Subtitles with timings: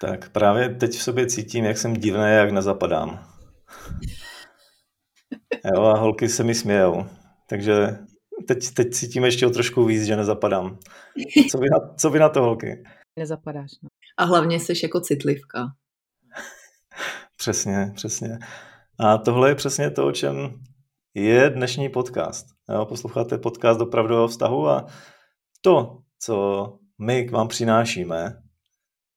[0.00, 3.32] Tak právě teď v sobě cítím, jak jsem divný, jak nezapadám.
[5.74, 7.06] Jo, a holky se mi smějou.
[7.48, 7.98] Takže
[8.48, 10.78] teď, teď cítím ještě o trošku víc, že nezapadám.
[11.50, 12.84] Co vy na, co vy na to, holky?
[13.18, 13.70] Nezapadáš.
[13.82, 13.88] No.
[14.16, 15.66] A hlavně jsi jako citlivka.
[17.36, 18.38] přesně, přesně.
[18.98, 20.60] A tohle je přesně to, o čem
[21.14, 22.46] je dnešní podcast.
[22.68, 24.86] Jo, posloucháte podcast opravdového vztahu a
[25.60, 28.42] to, co my k vám přinášíme,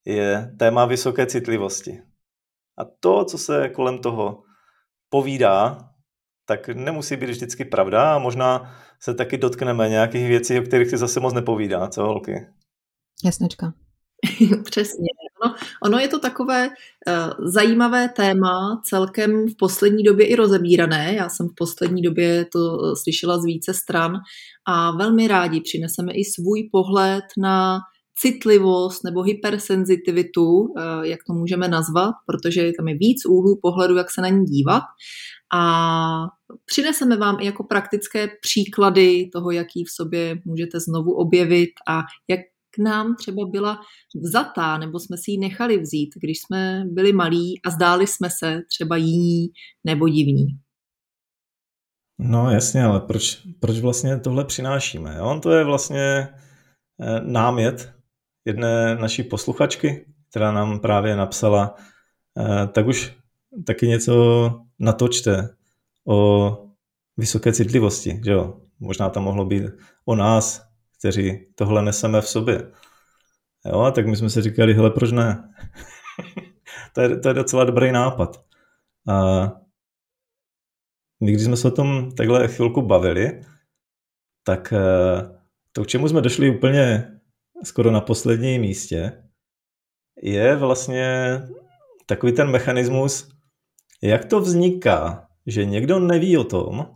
[0.06, 2.02] je téma vysoké citlivosti.
[2.78, 4.44] A to, co se kolem toho
[5.10, 5.78] povídá,
[6.46, 10.98] tak nemusí být vždycky pravda a možná se taky dotkneme nějakých věcí, o kterých si
[10.98, 12.48] zase moc nepovídá, co holky?
[13.26, 13.74] Jasnečka.
[14.64, 15.08] Přesně.
[15.44, 21.14] Ono, ono je to takové uh, zajímavé téma, celkem v poslední době i rozebírané.
[21.14, 24.14] Já jsem v poslední době to slyšela z více stran
[24.66, 27.80] a velmi rádi přineseme i svůj pohled na
[28.22, 30.68] citlivost nebo hypersenzitivitu, uh,
[31.04, 34.84] jak to můžeme nazvat, protože tam je víc úhlů pohledu, jak se na ní dívat.
[35.54, 35.64] A
[36.66, 42.40] přineseme vám i jako praktické příklady toho, jaký v sobě můžete znovu objevit a jak
[42.76, 43.80] k nám třeba byla
[44.24, 48.62] vzatá, nebo jsme si ji nechali vzít, když jsme byli malí a zdáli jsme se
[48.70, 49.48] třeba jiní
[49.84, 50.48] nebo divní.
[52.20, 55.22] No jasně, ale proč, proč vlastně tohle přinášíme?
[55.22, 56.28] On to je vlastně
[57.02, 58.01] eh, námět
[58.46, 61.76] jedné naší posluchačky, která nám právě napsala,
[62.38, 63.18] eh, tak už
[63.66, 65.56] taky něco natočte
[66.08, 66.58] o
[67.18, 68.62] vysoké citlivosti, že jo?
[68.80, 69.64] Možná tam mohlo být
[70.06, 70.68] o nás,
[71.00, 72.72] kteří tohle neseme v sobě.
[73.66, 75.54] Jo, tak my jsme si říkali, hele, proč ne?
[76.94, 78.44] to, je, to je docela dobrý nápad.
[79.10, 79.48] A
[81.20, 83.42] když jsme se o tom takhle chvilku bavili,
[84.44, 85.40] tak eh,
[85.72, 87.08] to, k čemu jsme došli úplně
[87.64, 89.24] skoro na posledním místě,
[90.22, 91.40] je vlastně
[92.06, 93.30] takový ten mechanismus,
[94.02, 96.88] jak to vzniká, že někdo neví o tom,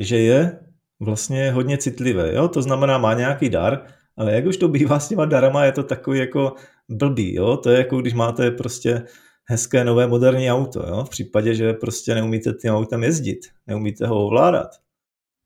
[0.00, 0.60] že je
[1.00, 2.22] vlastně hodně citlivý.
[2.32, 2.48] Jo?
[2.48, 5.82] To znamená, má nějaký dar, ale jak už to bývá s těma darama, je to
[5.82, 6.54] takový jako
[6.88, 7.34] blbý.
[7.34, 7.56] Jo?
[7.56, 9.02] To je jako když máte prostě
[9.44, 10.86] hezké nové moderní auto.
[10.88, 11.04] Jo?
[11.04, 14.70] V případě, že prostě neumíte tím autem jezdit, neumíte ho ovládat,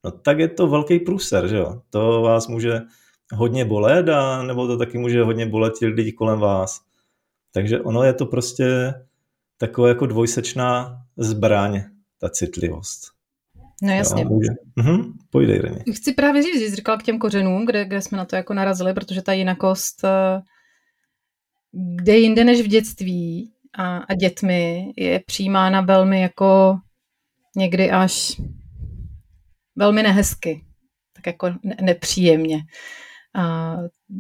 [0.05, 1.49] no tak je to velký průser.
[1.49, 1.83] Že jo?
[1.91, 2.81] To vás může
[3.35, 6.81] hodně bolet a nebo to taky může hodně bolet ti lidi kolem vás.
[7.53, 8.95] Takže ono je to prostě
[9.59, 11.83] taková jako dvojsečná zbraň,
[12.21, 13.17] ta citlivost.
[13.83, 14.23] No jasně.
[14.23, 14.41] Jo,
[14.77, 15.85] mhm, pojdej, Reně.
[15.93, 18.95] Chci právě říct, jsi říkal k těm kořenům, kde, kde jsme na to jako narazili,
[18.95, 20.41] protože ta jinakost, eh,
[21.73, 26.79] kde jinde než v dětství a, a dětmi, je přijímána velmi jako
[27.57, 28.41] někdy až
[29.77, 30.65] velmi nehezky,
[31.13, 32.59] tak jako ne- nepříjemně.
[33.37, 33.77] A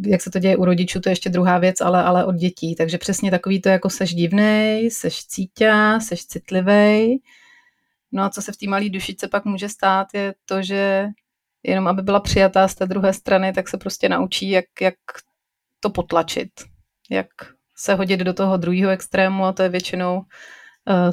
[0.06, 2.74] jak se to děje u rodičů, to je ještě druhá věc, ale, ale od dětí.
[2.74, 7.18] Takže přesně takový to, jako seš divnej, seš cítě, seš citlivej,
[8.12, 11.06] No a co se v té malé dušice pak může stát, je to, že
[11.62, 14.94] jenom aby byla přijatá z té druhé strany, tak se prostě naučí, jak, jak
[15.80, 16.50] to potlačit,
[17.10, 17.26] jak
[17.76, 20.24] se hodit do toho druhého extrému a to je většinou uh,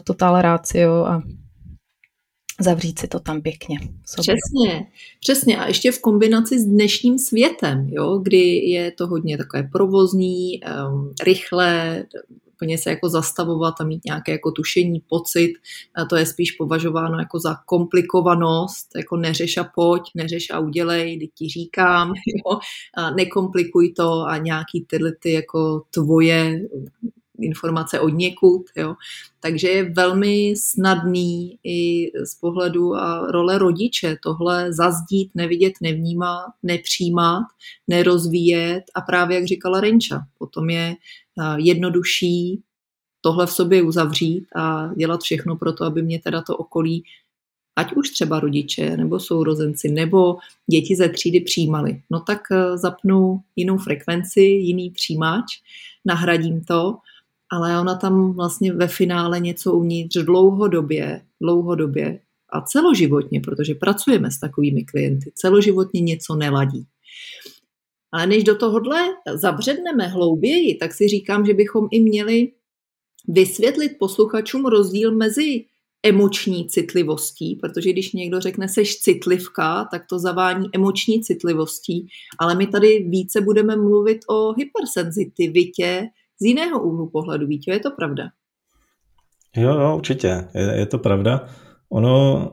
[0.03, 1.22] total rácio a
[2.62, 3.80] zavřít si to tam pěkně.
[4.03, 4.88] Přesně,
[5.19, 5.58] přesně.
[5.58, 11.14] A ještě v kombinaci s dnešním světem, jo, kdy je to hodně takové provozní, um,
[11.24, 12.06] rychlé,
[12.64, 15.53] úplně se jako zastavovat a mít nějaké jako tušení, pocit.
[15.96, 21.20] A to je spíš považováno jako za komplikovanost, jako neřeš a pojď, neřeš a udělej,
[21.20, 22.59] teď ti říkám, jo,
[22.97, 26.59] a nekomplikuj to a nějaký tyhle ty jako tvoje
[27.39, 28.61] informace od někud.
[28.75, 28.95] Jo.
[29.39, 37.43] Takže je velmi snadný i z pohledu a role rodiče tohle zazdít, nevidět, nevnímat, nepřijímat,
[37.88, 40.95] nerozvíjet a právě, jak říkala Renča, potom je
[41.57, 42.63] jednodušší
[43.22, 47.03] tohle v sobě uzavřít a dělat všechno pro to, aby mě teda to okolí,
[47.75, 50.37] ať už třeba rodiče, nebo sourozenci, nebo
[50.72, 52.02] děti ze třídy přijímali.
[52.09, 55.46] No tak e, zapnu jinou frekvenci, jiný přijímač,
[56.05, 56.97] nahradím to,
[57.53, 62.20] ale ona tam vlastně ve finále něco uvnitř dlouhodobě, dlouhodobě
[62.53, 66.85] a celoživotně, protože pracujeme s takovými klienty, celoživotně něco neladí.
[68.11, 69.02] Ale než do tohohle
[69.34, 72.52] zabředneme hlouběji, tak si říkám, že bychom i měli
[73.28, 75.66] vysvětlit posluchačům rozdíl mezi
[76.03, 82.08] emoční citlivostí, protože když někdo řekne seš citlivka, tak to zavání emoční citlivostí,
[82.40, 86.09] ale my tady více budeme mluvit o hypersenzitivitě
[86.41, 87.47] z jiného úhlu pohledu.
[87.47, 88.24] Víte, je to pravda?
[89.56, 91.46] Jo, jo, určitě, je, je to pravda.
[91.90, 92.52] Ono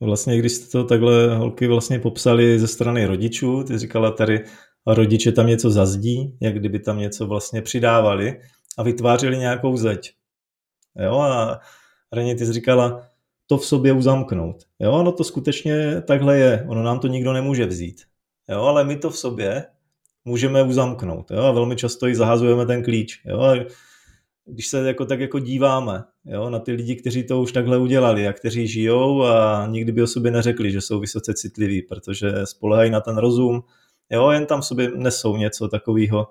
[0.00, 4.44] vlastně, když jste to takhle holky vlastně popsali ze strany rodičů, ty říkala tady
[4.86, 8.40] rodiče tam něco zazdí, jak kdyby tam něco vlastně přidávali,
[8.78, 10.12] a vytvářeli nějakou zeď.
[10.96, 11.60] Jo, a
[12.12, 13.02] Reně, ty jsi říkala,
[13.46, 14.56] to v sobě uzamknout.
[14.80, 16.66] Jo, no to skutečně takhle je.
[16.68, 18.02] Ono nám to nikdo nemůže vzít.
[18.48, 19.64] Jo, ale my to v sobě
[20.24, 21.30] můžeme uzamknout.
[21.30, 23.22] Jo, a velmi často i zahazujeme ten klíč.
[23.24, 23.54] Jo, a
[24.44, 28.28] když se jako tak jako díváme jo, na ty lidi, kteří to už takhle udělali
[28.28, 32.90] a kteří žijou a nikdy by o sobě neřekli, že jsou vysoce citliví, protože spolehají
[32.90, 33.62] na ten rozum,
[34.10, 36.28] jo, jen tam sobě nesou něco takového,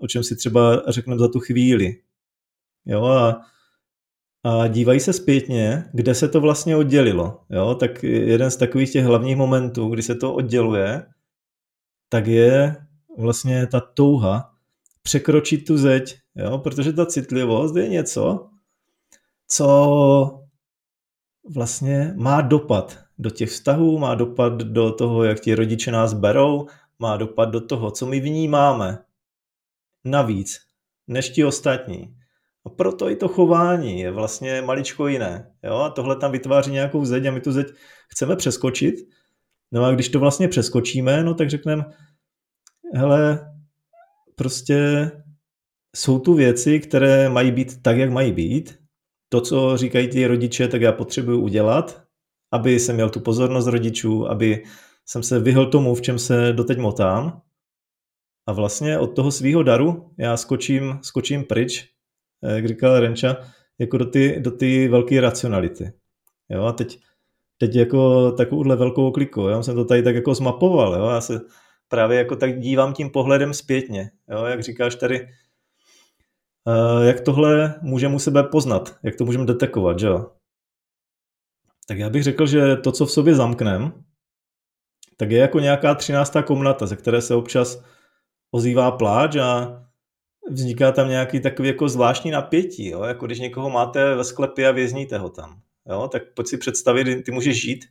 [0.00, 1.96] o čem si třeba řekneme za tu chvíli.
[2.86, 3.40] Jo, a,
[4.44, 7.40] a dívají se zpětně, kde se to vlastně oddělilo.
[7.50, 11.06] Jo, tak jeden z takových těch hlavních momentů, kdy se to odděluje,
[12.08, 12.76] tak je
[13.18, 14.54] vlastně ta touha
[15.02, 16.58] překročit tu zeď, jo?
[16.58, 18.48] protože ta citlivost je něco,
[19.48, 20.40] co
[21.54, 26.66] vlastně má dopad do těch vztahů, má dopad do toho, jak ti rodiče nás berou,
[26.98, 28.98] má dopad do toho, co my vnímáme
[30.04, 30.60] navíc
[31.06, 32.14] než ti ostatní.
[32.64, 35.52] A proto i to chování je vlastně maličko jiné.
[35.62, 35.74] Jo?
[35.74, 37.66] A tohle tam vytváří nějakou zeď a my tu zeď
[38.08, 38.94] chceme přeskočit.
[39.72, 41.84] No a když to vlastně přeskočíme, no tak řekneme,
[42.94, 43.54] hele,
[44.34, 45.10] prostě
[45.96, 48.78] jsou tu věci, které mají být tak, jak mají být.
[49.28, 52.02] To, co říkají ti rodiče, tak já potřebuji udělat,
[52.52, 54.64] aby jsem měl tu pozornost rodičů, aby
[55.06, 57.40] jsem se vyhl tomu, v čem se doteď motám.
[58.46, 61.88] A vlastně od toho svého daru já skočím, skočím pryč,
[62.42, 63.36] jak říkal Renča,
[63.78, 65.92] jako do ty, do ty velké racionality.
[66.48, 66.98] Jo, a teď,
[67.58, 71.40] teď jako takovouhle velkou kliku, já jsem to tady tak jako zmapoval, jo, já se
[71.88, 74.10] právě jako tak dívám tím pohledem zpětně.
[74.28, 74.44] Jo?
[74.44, 75.28] Jak říkáš tady,
[76.64, 80.32] uh, jak tohle můžeme u sebe poznat, jak to můžeme detekovat, že jo?
[81.86, 84.04] Tak já bych řekl, že to, co v sobě zamknem,
[85.16, 87.84] tak je jako nějaká třináctá komnata, ze které se občas
[88.50, 89.82] ozývá pláč a
[90.50, 93.02] vzniká tam nějaký takový jako zvláštní napětí, jo?
[93.02, 95.60] jako když někoho máte ve sklepě a vězníte ho tam.
[95.90, 96.08] Jo?
[96.12, 97.84] Tak pojď si představit, ty můžeš žít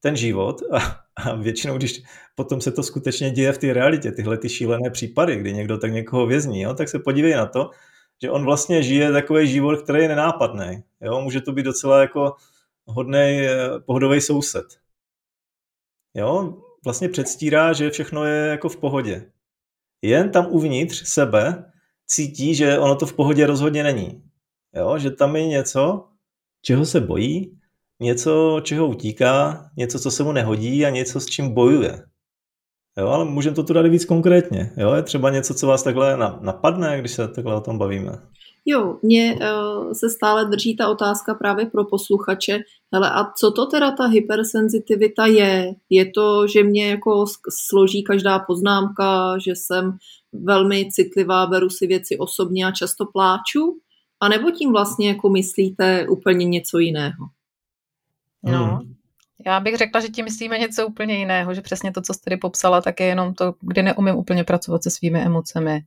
[0.00, 0.78] ten život a,
[1.16, 2.02] a většinou, když
[2.34, 5.92] potom se to skutečně děje v té realitě, tyhle ty šílené případy, kdy někdo tak
[5.92, 7.70] někoho vězní, jo, tak se podívej na to,
[8.22, 10.82] že on vlastně žije takový život, který je nenápadný.
[11.00, 11.20] Jo?
[11.20, 12.34] Může to být docela jako
[12.86, 14.66] hodný, eh, pohodový soused.
[16.14, 16.62] Jo?
[16.84, 19.32] Vlastně předstírá, že všechno je jako v pohodě.
[20.02, 21.72] Jen tam uvnitř sebe
[22.06, 24.22] cítí, že ono to v pohodě rozhodně není.
[24.74, 24.98] Jo?
[24.98, 26.08] Že tam je něco,
[26.62, 27.58] čeho se bojí
[28.00, 32.02] něco, čeho utíká, něco, co se mu nehodí a něco, s čím bojuje.
[32.98, 34.72] Jo, ale můžeme to tu dát víc konkrétně.
[34.76, 38.12] Jo, je třeba něco, co vás takhle napadne, když se takhle o tom bavíme.
[38.66, 42.58] Jo, mě uh, se stále drží ta otázka právě pro posluchače.
[42.94, 45.74] Hele, a co to teda ta hypersenzitivita je?
[45.90, 47.24] Je to, že mě jako
[47.68, 49.96] složí každá poznámka, že jsem
[50.32, 53.78] velmi citlivá, beru si věci osobně a často pláču?
[54.20, 57.26] A nebo tím vlastně jako myslíte úplně něco jiného?
[58.42, 58.94] No, hmm.
[59.46, 62.36] já bych řekla, že tím myslíme něco úplně jiného, že přesně to, co jste tady
[62.36, 65.80] popsala, tak je jenom to, kdy neumím úplně pracovat se svými emocemi,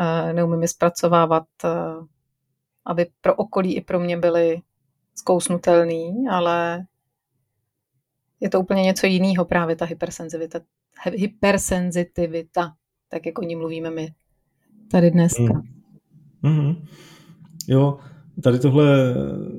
[0.00, 1.68] eh, neumím je zpracovávat, eh,
[2.86, 4.60] aby pro okolí i pro mě byly
[5.14, 6.86] zkousnutelný, ale
[8.40, 10.60] je to úplně něco jiného právě ta hypersenzitivita,
[11.04, 12.74] hypersenzitivita,
[13.08, 14.14] tak jak o ní mluvíme my
[14.90, 15.42] tady dneska.
[15.42, 15.62] Mm.
[16.42, 16.86] Mm-hmm.
[17.68, 17.98] Jo,
[18.42, 19.14] tady tohle,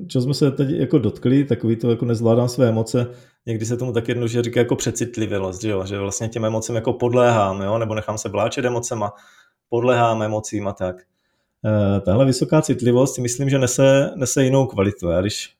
[0.06, 3.06] čo jsme se teď jako dotkli, takový to jako nezvládám své emoce,
[3.46, 5.86] někdy se tomu tak jednoduše říká jako přecitlivělost, že, jo?
[5.86, 7.78] že vlastně těm emocím jako podléhám, jo?
[7.78, 9.12] nebo nechám se vláčet emocema,
[9.68, 10.96] podléhám emocím a tak.
[11.64, 15.08] E, tahle vysoká citlivost myslím, že nese, nese jinou kvalitu.
[15.08, 15.54] Já když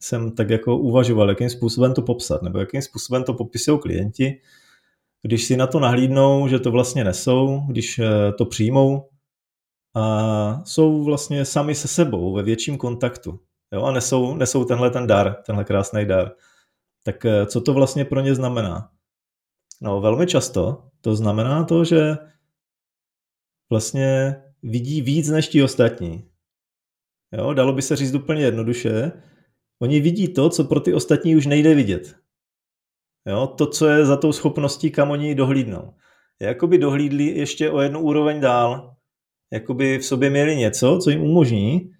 [0.00, 4.40] jsem tak jako uvažoval, jakým způsobem to popsat, nebo jakým způsobem to popisují klienti,
[5.22, 9.08] když si na to nahlídnou, že to vlastně nesou, když e, to přijmou,
[9.94, 13.40] a jsou vlastně sami se sebou ve větším kontaktu.
[13.72, 13.82] Jo?
[13.82, 16.32] A nesou, nesou tenhle ten dar, tenhle krásný dar.
[17.04, 18.90] Tak eh, co to vlastně pro ně znamená?
[19.80, 22.16] No velmi často to znamená to, že
[23.70, 26.30] vlastně vidí víc než ti ostatní.
[27.32, 27.54] Jo?
[27.54, 29.12] Dalo by se říct úplně jednoduše.
[29.82, 32.16] Oni vidí to, co pro ty ostatní už nejde vidět.
[33.26, 33.46] Jo?
[33.46, 35.94] To, co je za tou schopností, kam oni dohlídnou.
[36.40, 38.96] Jakoby dohlídli ještě o jednu úroveň dál
[39.52, 41.90] jakoby v sobě měli něco, co jim umožní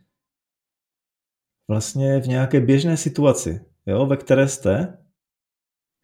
[1.71, 4.99] vlastně v nějaké běžné situaci, jo, ve které jste,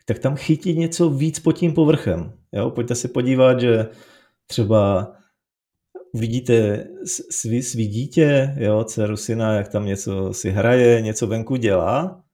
[0.05, 2.33] tak tam chytit něco víc pod tím povrchem.
[2.53, 2.71] Jo?
[2.71, 3.89] Pojďte se podívat, že
[4.47, 5.13] třeba
[6.15, 6.87] vidíte
[7.31, 12.25] svý, svý dítě, jo, dceru syna, jak tam něco si hraje, něco venku dělá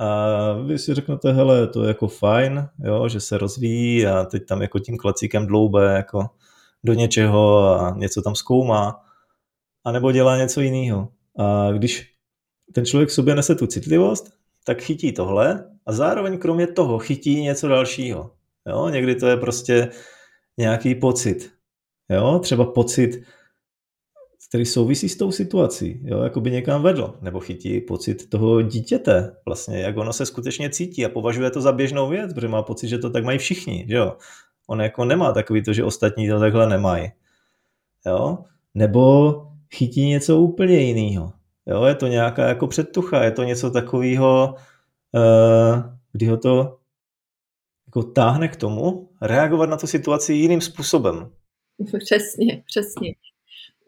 [0.00, 4.46] a vy si řeknete, hele, to je jako fajn, jo, že se rozvíjí a teď
[4.46, 6.26] tam jako tím klacíkem dloube jako
[6.84, 9.00] do něčeho a něco tam zkoumá.
[9.84, 11.08] anebo dělá něco jiného.
[11.38, 12.10] A když
[12.72, 14.32] ten člověk v sobě nese tu citlivost,
[14.64, 18.30] tak chytí tohle a zároveň kromě toho chytí něco dalšího.
[18.68, 18.88] Jo?
[18.88, 19.88] Někdy to je prostě
[20.58, 21.50] nějaký pocit.
[22.10, 22.38] Jo?
[22.38, 23.22] Třeba pocit,
[24.48, 26.22] který souvisí s tou situací, jo?
[26.22, 31.04] jako by někam vedl, nebo chytí pocit toho dítěte, vlastně, jak ono se skutečně cítí
[31.04, 33.96] a považuje to za běžnou věc, protože má pocit, že to tak mají všichni, že
[33.96, 34.16] jo.
[34.66, 37.12] On jako nemá takový to, že ostatní to takhle nemají.
[38.06, 38.38] Jo?
[38.74, 39.32] Nebo
[39.74, 41.32] chytí něco úplně jiného.
[41.66, 41.84] Jo?
[41.84, 44.54] Je to nějaká jako předtucha, je to něco takového,
[45.12, 46.78] uh, kdy ho to
[47.86, 51.30] jako táhne k tomu reagovat na tu situaci jiným způsobem.
[51.98, 53.14] Přesně, přesně.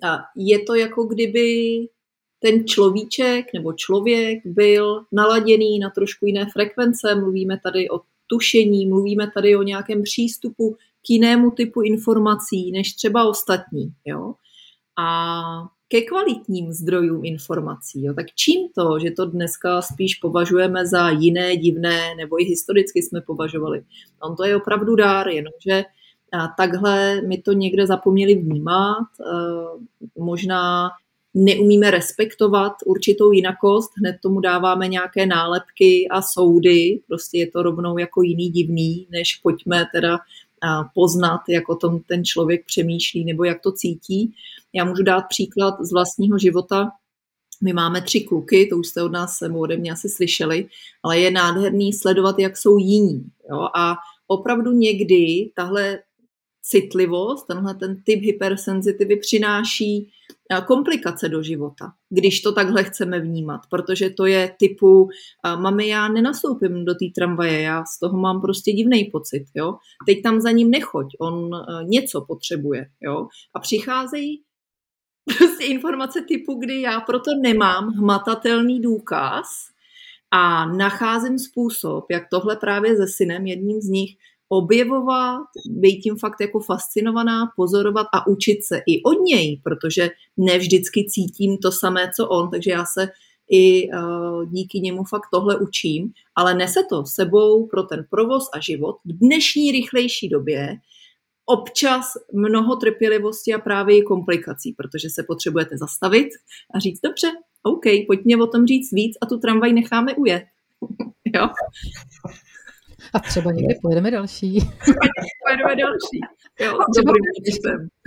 [0.02, 1.78] A je to jako kdyby
[2.38, 7.14] ten človíček nebo člověk byl naladěný na trošku jiné frekvence.
[7.14, 13.28] Mluvíme tady o tušení, mluvíme tady o nějakém přístupu k jinému typu informací než třeba
[13.28, 13.92] ostatní.
[14.04, 14.34] Jo?
[14.98, 15.42] A
[15.88, 18.04] ke kvalitním zdrojům informací.
[18.04, 18.14] Jo.
[18.14, 23.20] Tak čím to, že to dneska spíš považujeme za jiné, divné, nebo i historicky jsme
[23.20, 23.82] považovali.
[24.22, 25.84] On to je opravdu dár, jenomže
[26.56, 30.90] takhle my to někde zapomněli vnímat, e, možná
[31.38, 37.98] neumíme respektovat určitou jinakost, hned tomu dáváme nějaké nálepky a soudy, prostě je to rovnou
[37.98, 40.18] jako jiný divný, než pojďme teda
[40.94, 44.34] poznat, jak o tom ten člověk přemýšlí nebo jak to cítí.
[44.72, 46.90] Já můžu dát příklad z vlastního života.
[47.62, 50.68] My máme tři kluky, to už jste od nás nebo ode mě asi slyšeli,
[51.02, 53.24] ale je nádherný sledovat, jak jsou jiní.
[53.50, 53.68] Jo?
[53.76, 55.98] A opravdu někdy tahle
[56.62, 60.10] citlivost, tenhle ten typ hypersenzitivy přináší
[60.66, 65.08] komplikace do života, když to takhle chceme vnímat, protože to je typu,
[65.56, 69.74] mami, já nenastoupím do té tramvaje, já z toho mám prostě divný pocit, jo.
[70.06, 71.50] Teď tam za ním nechoď, on
[71.82, 73.28] něco potřebuje, jo.
[73.54, 74.42] A přicházejí
[75.38, 79.46] prostě informace typu, kdy já proto nemám hmatatelný důkaz
[80.30, 84.16] a nacházím způsob, jak tohle právě se synem, jedním z nich,
[84.48, 90.58] objevovat, být tím fakt jako fascinovaná, pozorovat a učit se i od něj, protože ne
[90.58, 93.08] vždycky cítím to samé, co on, takže já se
[93.50, 98.60] i uh, díky němu fakt tohle učím, ale nese to sebou pro ten provoz a
[98.60, 100.78] život v dnešní rychlejší době
[101.46, 106.28] občas mnoho trpělivosti a právě i komplikací, protože se potřebujete zastavit
[106.74, 107.26] a říct, dobře,
[107.62, 110.44] OK, pojďme o tom říct víc a tu tramvaj necháme ujet.
[111.34, 111.48] jo?
[113.14, 114.58] A třeba někdy pojedeme další.
[115.46, 116.20] pojedeme další.
[116.60, 116.78] Jo,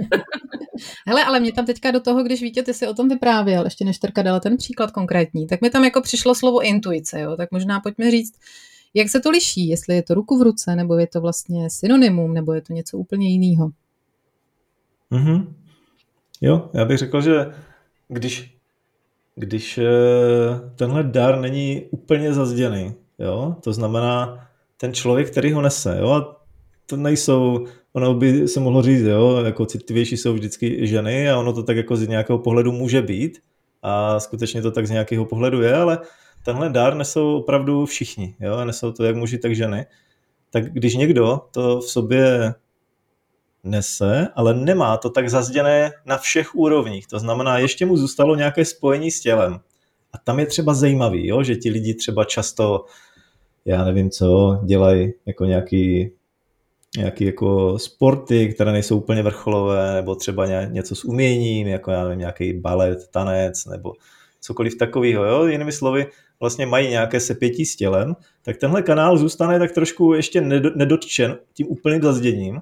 [1.08, 3.86] Hele, ale mě tam teďka do toho, když Vítě, ty si o tom vyprávěl, ještě
[3.86, 7.38] než Terka dala ten příklad konkrétní, tak mi tam jako přišlo slovo intuice, jo?
[7.38, 8.34] tak možná pojďme říct,
[8.94, 12.34] jak se to liší, jestli je to ruku v ruce, nebo je to vlastně synonymum,
[12.34, 13.72] nebo je to něco úplně jiného.
[15.12, 15.54] Mm-hmm.
[16.42, 17.54] Jo, já bych řekl, že
[18.08, 18.58] když,
[19.36, 19.86] když eh,
[20.76, 24.49] tenhle dar není úplně zazděný, jo, to znamená,
[24.82, 26.40] ten člověk, který ho nese, jo, a
[26.86, 31.54] to nejsou, ono by se mohlo říct, jo, jako citlivější jsou vždycky ženy a ono
[31.54, 33.40] to tak jako z nějakého pohledu může být
[33.84, 36.00] a skutečně to tak z nějakého pohledu je, ale
[36.46, 39.86] tenhle dár nesou opravdu všichni, jo, nesou to jak muži, tak ženy.
[40.50, 42.54] Tak když někdo to v sobě
[43.64, 48.66] nese, ale nemá to tak zazděné na všech úrovních, to znamená, ještě mu zůstalo nějaké
[48.66, 49.60] spojení s tělem.
[50.14, 52.86] A tam je třeba zajímavý, jo, že ti lidi třeba často
[53.70, 56.12] já nevím co, dělají jako nějaký,
[56.98, 62.20] nějaký jako sporty, které nejsou úplně vrcholové, nebo třeba něco s uměním, jako já nevím,
[62.20, 63.94] nějaký balet, tanec, nebo
[64.42, 66.08] cokoliv takového, jo, jinými slovy,
[66.40, 70.42] vlastně mají nějaké sepětí s tělem, tak tenhle kanál zůstane tak trošku ještě
[70.76, 72.62] nedotčen tím úplným zazděním.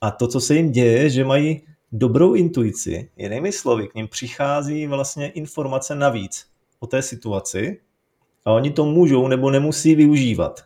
[0.00, 1.62] A to, co se jim děje, že mají
[1.92, 6.46] dobrou intuici, jinými slovy, k ním přichází vlastně informace navíc
[6.80, 7.80] o té situaci,
[8.46, 10.64] a oni to můžou nebo nemusí využívat.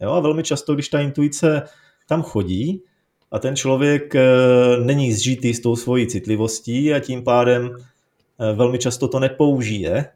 [0.00, 0.12] Jo?
[0.12, 1.62] A velmi často, když ta intuice
[2.08, 2.82] tam chodí
[3.30, 4.26] a ten člověk e,
[4.84, 7.70] není zžitý s tou svojí citlivostí a tím pádem
[8.38, 10.06] e, velmi často to nepoužije,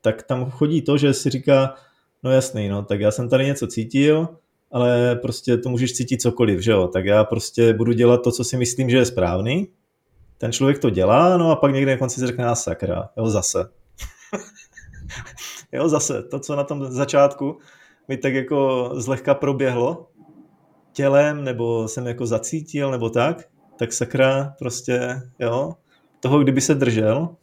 [0.00, 1.74] tak tam chodí to, že si říká,
[2.22, 4.28] no jasný, no, tak já jsem tady něco cítil,
[4.72, 8.44] ale prostě to můžeš cítit cokoliv, že jo, tak já prostě budu dělat to, co
[8.44, 9.68] si myslím, že je správný,
[10.38, 13.68] ten člověk to dělá, no a pak někde na konci si řekne, sakra, jo, zase.
[15.72, 17.58] jo, zase to, co na tom začátku
[18.08, 20.08] mi tak jako zlehka proběhlo
[20.92, 25.74] tělem, nebo jsem jako zacítil, nebo tak, tak sakra prostě, jo,
[26.20, 27.36] toho, kdyby se držel,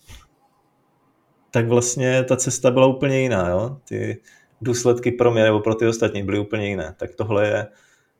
[1.51, 4.21] tak vlastně ta cesta byla úplně jiná, jo, ty
[4.61, 6.95] důsledky pro mě nebo pro ty ostatní byly úplně jiné.
[6.97, 7.67] Tak tohle je,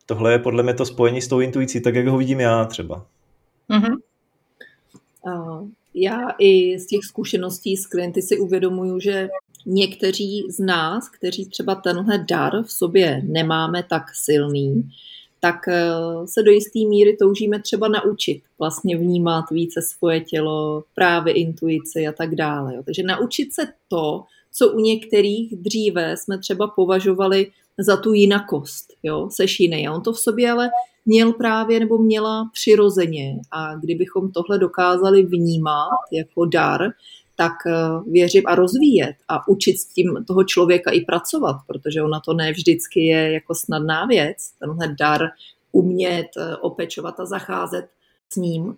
[0.06, 3.06] tohle je podle mě to spojení s tou intuicí, tak jak ho vidím já třeba.
[3.70, 3.98] Mm-hmm.
[5.22, 5.70] Uh,
[6.02, 9.30] já i z těch zkušeností s klienty si uvědomuju, že
[9.66, 14.90] někteří z nás, kteří třeba tenhle dar v sobě nemáme tak silný,
[15.40, 15.92] tak eh,
[16.26, 22.12] se do jisté míry toužíme třeba naučit vlastně vnímat více svoje tělo, právě intuici a
[22.12, 22.84] tak dále.
[22.86, 29.30] Takže naučit se to, co u některých dříve jsme třeba považovali za tu jinakost, jo,
[29.32, 29.88] seš jiný.
[29.88, 30.70] A on to v sobě ale
[31.06, 33.40] měl právě nebo měla přirozeně.
[33.52, 36.82] A kdybychom tohle dokázali vnímat jako dar,
[37.36, 37.72] tak eh,
[38.08, 42.52] věřím a rozvíjet a učit s tím toho člověka i pracovat, protože ona to ne
[42.52, 45.22] vždycky je jako snadná věc, tenhle dar
[45.72, 47.86] umět eh, opečovat a zacházet
[48.30, 48.76] s ním,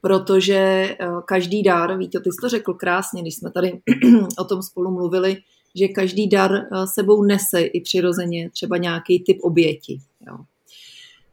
[0.00, 3.80] protože eh, každý dar, víte, ty jsi to řekl krásně, když jsme tady
[4.38, 5.36] o tom spolu mluvili,
[5.74, 6.52] že každý dar
[6.94, 10.00] sebou nese i přirozeně třeba nějaký typ oběti.
[10.26, 10.36] Jo.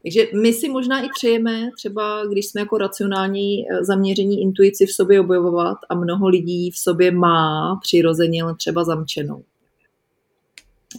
[0.02, 4.92] Takže my si možná i přejeme, třeba když jsme jako racionální eh, zaměření intuici v
[4.92, 9.44] sobě objevovat a mnoho lidí v sobě má přirozeně třeba zamčenou.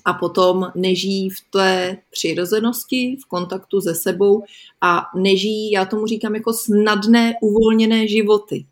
[0.04, 4.42] A potom nežijí v té přirozenosti, v kontaktu se sebou
[4.80, 8.66] a nežijí, já tomu říkám, jako snadné, uvolněné životy.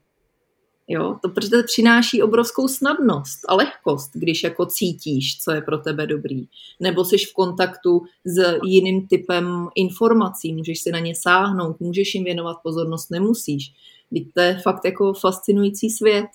[0.88, 1.16] Jo?
[1.22, 6.46] To protože přináší obrovskou snadnost a lehkost, když jako cítíš, co je pro tebe dobrý.
[6.80, 12.24] Nebo jsi v kontaktu s jiným typem informací, můžeš si na ně sáhnout, můžeš jim
[12.24, 13.72] věnovat pozornost, nemusíš.
[14.10, 16.26] Teď to je fakt jako fascinující svět.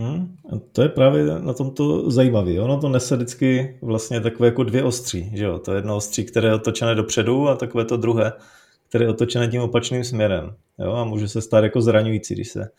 [0.00, 0.36] Hmm,
[0.72, 2.60] to je právě na tomto zajímavé.
[2.60, 5.30] Ono to nese vždycky vlastně takové jako dvě ostří.
[5.34, 5.58] Že jo?
[5.58, 8.32] To je jedno ostří, které je otočené dopředu a takové to druhé,
[8.88, 10.54] které je otočené tím opačným směrem.
[10.78, 10.92] Jo?
[10.92, 12.70] A může se stát jako zraňující, když se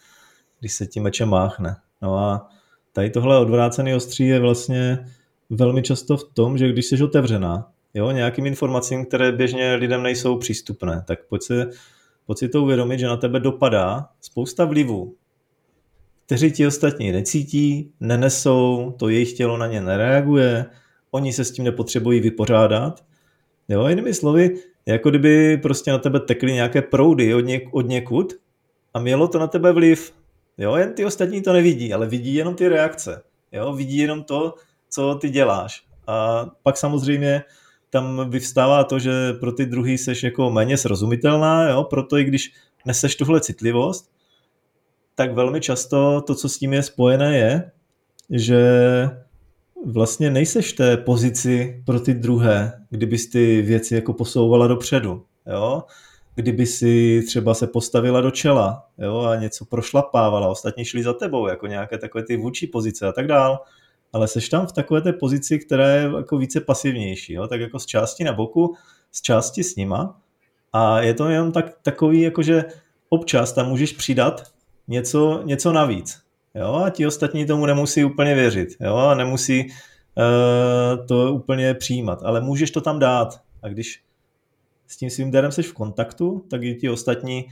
[0.59, 1.75] když se tím mečem máchne.
[2.01, 2.49] No a
[2.93, 5.05] tady tohle odvrácený ostří je vlastně
[5.49, 10.37] velmi často v tom, že když jsi otevřená jo, nějakým informacím, které běžně lidem nejsou
[10.37, 11.41] přístupné, tak pojď
[12.25, 15.15] pojď si to uvědomit, že na tebe dopadá spousta vlivů,
[16.31, 20.65] kteří ti ostatní necítí, nenesou, to jejich tělo na ně nereaguje,
[21.11, 23.03] oni se s tím nepotřebují vypořádat.
[23.69, 28.33] Jo, jinými slovy, jako kdyby prostě na tebe tekly nějaké proudy od, něk, od někud
[28.93, 30.13] a mělo to na tebe vliv.
[30.57, 33.23] Jo, jen ty ostatní to nevidí, ale vidí jenom ty reakce.
[33.51, 34.53] Jo, vidí jenom to,
[34.89, 35.83] co ty děláš.
[36.07, 37.43] A pak samozřejmě
[37.89, 42.51] tam vyvstává to, že pro ty druhý seš jako méně srozumitelná, jo, proto i když
[42.85, 44.11] neseš tuhle citlivost,
[45.15, 47.71] tak velmi často to, co s tím je spojené, je,
[48.29, 48.61] že
[49.85, 55.25] vlastně nejseš v té pozici pro ty druhé, kdybys ty věci jako posouvala dopředu.
[55.47, 55.83] Jo?
[56.35, 61.47] kdyby si třeba se postavila do čela jo, a něco prošlapávala, ostatní šli za tebou,
[61.47, 63.59] jako nějaké takové ty vůči pozice a tak dál,
[64.13, 67.79] ale seš tam v takové té pozici, která je jako více pasivnější, jo, tak jako
[67.79, 68.75] z části na boku,
[69.11, 70.19] z části s nima
[70.73, 72.65] a je to jenom tak, takový, jako že
[73.09, 74.43] občas tam můžeš přidat
[74.91, 76.21] něco, něco navíc,
[76.55, 82.23] jo, a ti ostatní tomu nemusí úplně věřit, jo, a nemusí uh, to úplně přijímat,
[82.23, 84.03] ale můžeš to tam dát a když
[84.87, 87.45] s tím svým darem jsi v kontaktu, tak i ti ostatní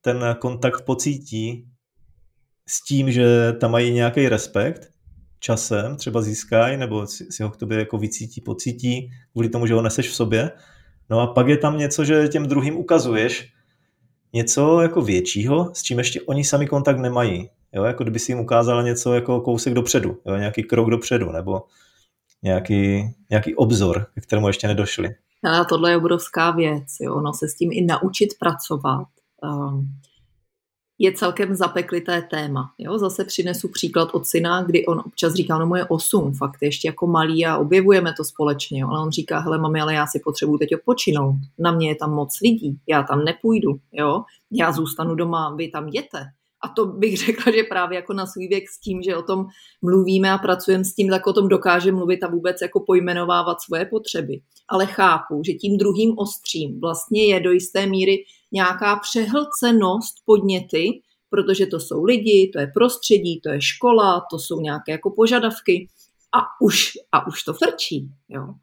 [0.00, 1.68] ten kontakt pocítí
[2.66, 4.90] s tím, že tam mají nějaký respekt,
[5.40, 9.82] časem třeba získají, nebo si ho k tobě jako vycítí, pocítí, kvůli tomu, že ho
[9.82, 10.50] neseš v sobě.
[11.10, 13.52] No a pak je tam něco, že těm druhým ukazuješ
[14.32, 17.50] něco jako většího, s čím ještě oni sami kontakt nemají.
[17.72, 21.62] Jo, jako kdyby si jim ukázala něco jako kousek dopředu, jo, nějaký krok dopředu, nebo
[22.42, 25.14] nějaký, nějaký obzor, k kterému ještě nedošli.
[25.44, 29.06] A tohle je obrovská věc, jo, no se s tím i naučit pracovat.
[29.42, 29.88] Um,
[30.98, 32.70] je celkem zapeklité téma.
[32.78, 32.98] Jo?
[32.98, 37.06] Zase přinesu příklad od syna, kdy on občas říká, no moje osm, fakt ještě jako
[37.06, 38.80] malý a objevujeme to společně.
[38.80, 38.88] Jo?
[38.88, 41.34] Ale on říká, hele mami, ale já si potřebuji teď odpočinout.
[41.58, 43.70] Na mě je tam moc lidí, já tam nepůjdu.
[43.92, 44.22] Jo?
[44.52, 46.18] Já zůstanu doma, vy tam jděte.
[46.64, 49.46] A to bych řekla, že právě jako na svůj věk s tím, že o tom
[49.82, 53.84] mluvíme a pracujeme s tím, tak o tom dokáže mluvit a vůbec jako pojmenovávat svoje
[53.84, 54.40] potřeby.
[54.68, 61.66] Ale chápu, že tím druhým ostřím vlastně je do jisté míry nějaká přehlcenost podněty, protože
[61.66, 65.88] to jsou lidi, to je prostředí, to je škola, to jsou nějaké jako požadavky
[66.32, 68.08] a už, a už to frčí.
[68.28, 68.54] Jo.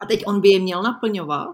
[0.00, 1.48] A teď on by je měl naplňovat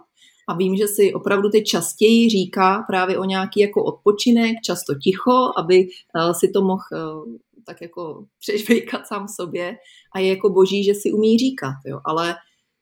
[0.49, 5.51] a vím, že si opravdu teď častěji říká právě o nějaký jako odpočinek, často ticho,
[5.59, 9.77] aby eh, si to mohl eh, tak jako přežvejkat sám sobě
[10.15, 12.01] a je jako boží, že si umí říkat, jo.
[12.05, 12.35] ale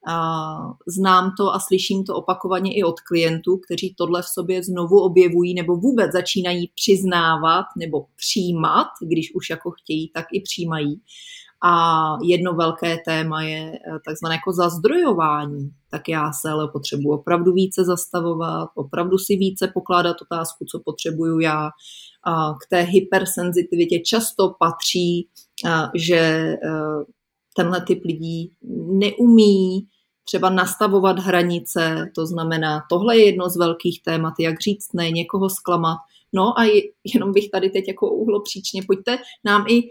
[0.07, 5.01] a znám to a slyším to opakovaně i od klientů, kteří tohle v sobě znovu
[5.01, 11.01] objevují nebo vůbec začínají přiznávat nebo přijímat, když už jako chtějí, tak i přijímají.
[11.67, 15.71] A jedno velké téma je eh, takzvané jako zazdrojování.
[15.91, 21.41] Tak já se ale potřebuji opravdu více zastavovat, opravdu si více pokládat otázku, co potřebuju
[21.41, 21.71] já
[22.65, 25.29] k té hypersenzitivitě často patří,
[25.95, 26.55] že
[27.57, 28.53] tenhle typ lidí
[28.93, 29.87] neumí
[30.25, 35.51] třeba nastavovat hranice, to znamená, tohle je jedno z velkých témat, jak říct ne, někoho
[35.51, 35.99] zklamat.
[36.33, 36.65] No a
[37.15, 39.83] jenom bych tady teď jako uhlo příčně, pojďte nám i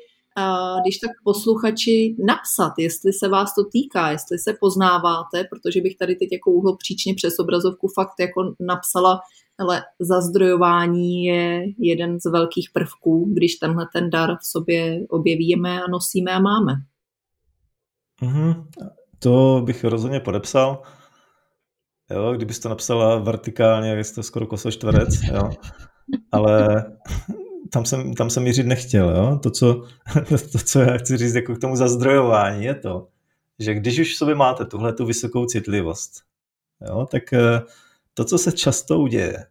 [0.82, 6.16] když tak posluchači napsat, jestli se vás to týká, jestli se poznáváte, protože bych tady
[6.16, 9.20] teď jako uhlo příčně přes obrazovku fakt jako napsala,
[9.60, 15.88] ale zazdrojování je jeden z velkých prvků, když tenhle ten dar v sobě objevíme a
[15.92, 16.74] nosíme a máme.
[18.22, 18.66] Mm-hmm.
[19.24, 20.82] To bych rozhodně podepsal.
[22.12, 25.50] Jo, kdybys to napsala vertikálně, jak to skoro kosočtverec, jo.
[26.32, 26.86] Ale
[27.72, 29.10] tam jsem, tam jsem mířit nechtěl.
[29.10, 29.40] Jo?
[29.44, 29.74] To, co,
[30.52, 33.08] to, co já chci říct jako k tomu zazdrojování, je to,
[33.60, 36.12] že když už v sobě máte tuhle tu vysokou citlivost,
[36.88, 37.62] jo, tak eh,
[38.14, 39.46] to, co se často uděje,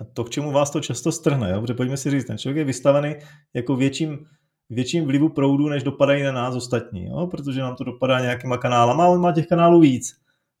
[0.00, 1.60] a to, k čemu vás to často strhne, jo?
[1.60, 3.14] protože pojďme si říct, ten člověk je vystavený
[3.54, 4.26] jako větším,
[4.74, 7.26] větším vlivu proudu, než dopadají na nás ostatní, jo?
[7.26, 10.16] protože nám to dopadá nějakýma kanálama a on má těch kanálů víc.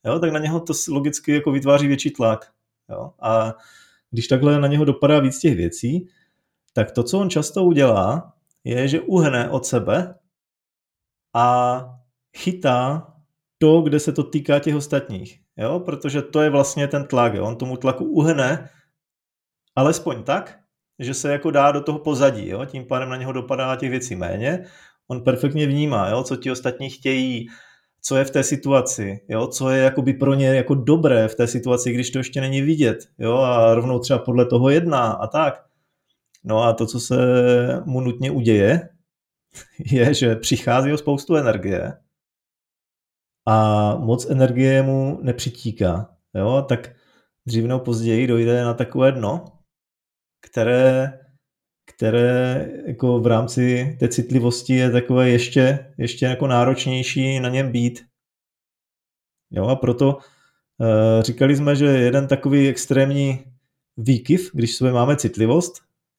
[0.06, 0.18] Jo?
[0.18, 2.52] Tak na něho to logicky jako vytváří větší tlak.
[2.90, 3.12] Jo?
[3.22, 3.54] A
[4.10, 6.08] když takhle na něho dopadá víc těch věcí,
[6.72, 8.32] tak to, co on často udělá,
[8.64, 10.14] je, že uhne od sebe
[11.34, 11.78] a
[12.36, 13.06] chytá
[13.58, 15.40] to, kde se to týká těch ostatních.
[15.56, 15.80] Jo?
[15.80, 17.34] Protože to je vlastně ten tlak.
[17.34, 17.44] Jo?
[17.44, 18.68] On tomu tlaku uhne
[19.76, 20.61] alespoň tak,
[21.02, 22.48] že se jako dá do toho pozadí.
[22.48, 22.64] Jo?
[22.64, 24.64] Tím pádem na něho dopadá těch věcí méně.
[25.08, 26.22] On perfektně vnímá, jo?
[26.22, 27.46] co ti ostatní chtějí,
[28.02, 29.46] co je v té situaci, jo?
[29.46, 32.98] co je jakoby pro ně jako dobré v té situaci, když to ještě není vidět.
[33.18, 33.36] Jo?
[33.36, 35.64] A rovnou třeba podle toho jedná a tak.
[36.44, 37.16] No a to, co se
[37.84, 38.88] mu nutně uděje,
[39.92, 41.92] je, že přichází o spoustu energie
[43.46, 46.10] a moc energie mu nepřitíká.
[46.34, 46.64] Jo?
[46.68, 46.90] Tak
[47.46, 49.44] dřív nebo později dojde na takové dno,
[50.42, 51.18] které,
[51.86, 58.04] které jako v rámci té citlivosti je takové ještě, ještě jako náročnější na něm být.
[59.50, 59.66] Jo?
[59.66, 60.18] A proto
[60.80, 63.44] e, říkali jsme, že jeden takový extrémní
[63.96, 65.72] výkyv, když sobě máme citlivost,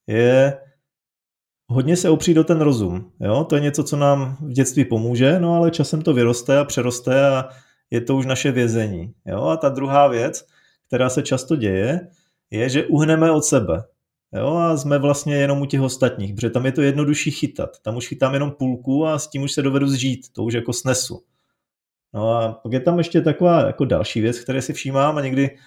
[0.07, 0.57] je
[1.67, 3.11] hodně se opřít do ten rozum.
[3.19, 3.43] Jo?
[3.43, 7.27] To je něco, co nám v dětství pomůže, no ale časem to vyroste a přeroste
[7.27, 7.49] a
[7.91, 9.13] je to už naše vězení.
[9.25, 9.43] Jo?
[9.43, 10.47] A ta druhá věc,
[10.87, 12.07] která se často děje,
[12.51, 13.83] je, že uhneme od sebe.
[14.33, 14.55] Jo?
[14.55, 17.79] A jsme vlastně jenom u těch ostatních, protože tam je to jednodušší chytat.
[17.81, 20.73] Tam už chytám jenom půlku a s tím už se dovedu zžít, to už jako
[20.73, 21.23] snesu.
[22.13, 25.57] No a pak je tam ještě taková jako další věc, které si všímám a někdy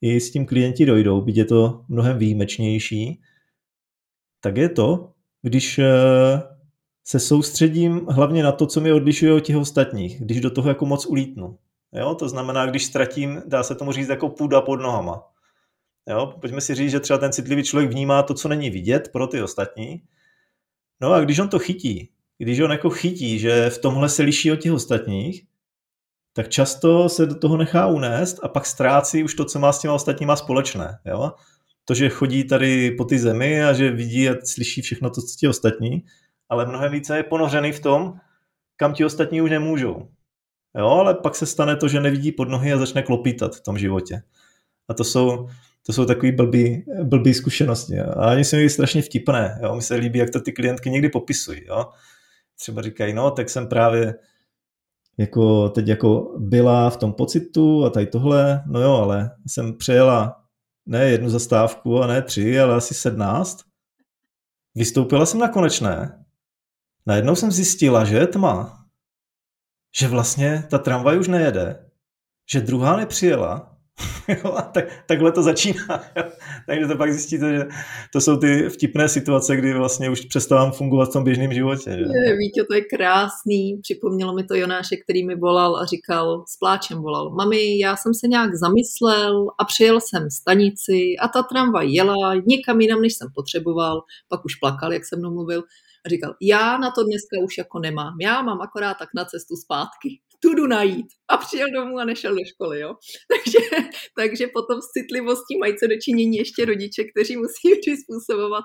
[0.00, 3.20] i s tím klienti dojdou, byť je to mnohem výjimečnější,
[4.40, 6.42] tak je to, když eh,
[7.04, 10.86] se soustředím hlavně na to, co mi odlišuje od těch ostatních, když do toho jako
[10.86, 11.58] moc ulítnu.
[11.92, 12.14] Jo?
[12.14, 15.22] To znamená, když ztratím, dá se tomu říct, jako půda pod nohama.
[16.08, 16.34] Jo?
[16.40, 19.42] Pojďme si říct, že třeba ten citlivý člověk vnímá to, co není vidět pro ty
[19.42, 20.02] ostatní.
[21.00, 24.52] No a když on to chytí, když on jako chytí, že v tomhle se liší
[24.52, 25.46] od těch ostatních,
[26.32, 29.80] tak často se do toho nechá unést a pak ztrácí už to, co má s
[29.80, 30.98] těma ostatníma společné.
[31.06, 31.32] Jo?
[31.88, 35.36] to, že chodí tady po ty zemi a že vidí a slyší všechno to, co
[35.38, 36.04] ti ostatní,
[36.48, 38.14] ale mnohem více je ponořený v tom,
[38.76, 40.08] kam ti ostatní už nemůžou.
[40.78, 43.78] Jo, ale pak se stane to, že nevidí pod nohy a začne klopítat v tom
[43.78, 44.22] životě.
[44.88, 45.48] A to jsou,
[45.86, 48.00] to jsou takové blbý, blbý zkušenosti.
[48.00, 49.60] A oni se mi strašně vtipné.
[49.62, 49.74] Jo?
[49.74, 51.66] Mi se líbí, jak to ty klientky někdy popisují.
[51.66, 51.88] Jo?
[52.60, 54.14] Třeba říkají, no, tak jsem právě
[55.18, 60.44] jako teď jako byla v tom pocitu a tady tohle, no jo, ale jsem přejela
[60.86, 63.58] ne jednu zastávku a ne tři, ale asi sednáct.
[64.74, 66.24] Vystoupila jsem na konečné.
[67.06, 68.84] Najednou jsem zjistila, že je tma.
[69.98, 71.90] Že vlastně ta tramvaj už nejede.
[72.52, 73.77] Že druhá nepřijela jo,
[74.56, 76.04] a tak, takhle to začíná.
[76.66, 77.64] Takže to pak zjistíte, že
[78.12, 81.90] to jsou ty vtipné situace, kdy vlastně už přestávám fungovat v tom běžném životě.
[81.90, 82.04] Že?
[82.24, 83.78] Je, Vítě, to je krásný.
[83.82, 88.14] Připomnělo mi to Jonáše, který mi volal a říkal, s pláčem volal, mami, já jsem
[88.14, 93.28] se nějak zamyslel a přijel jsem stanici a ta tramvaj jela někam jinam, než jsem
[93.34, 94.02] potřeboval.
[94.28, 95.62] Pak už plakal, jak se mnou mluvil.
[96.06, 98.16] A říkal, já na to dneska už jako nemám.
[98.20, 101.06] Já mám akorát tak na cestu zpátky tu jdu najít.
[101.28, 102.94] A přijel domů a nešel do školy, jo.
[103.32, 103.58] Takže,
[104.16, 108.64] takže potom s citlivostí mají co dočinění ještě rodiče, kteří musí přizpůsobovat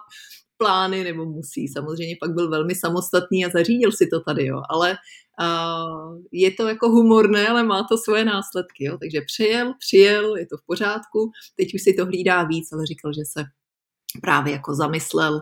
[0.58, 1.68] plány, nebo musí.
[1.68, 4.62] Samozřejmě pak byl velmi samostatný a zařídil si to tady, jo.
[4.70, 4.96] Ale
[5.42, 8.98] uh, je to jako humorné, ale má to svoje následky, jo.
[8.98, 11.32] Takže přijel, přijel, je to v pořádku.
[11.58, 13.44] Teď už si to hlídá víc, ale říkal, že se
[14.22, 15.42] právě jako zamyslel